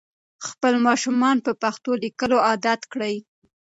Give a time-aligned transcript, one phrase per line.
[0.47, 3.15] خپل ماشومان په پښتو لیکلو عادت کړئ.